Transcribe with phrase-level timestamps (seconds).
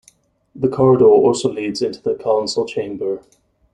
[0.55, 3.21] The corridor also leads into the Council Chamber.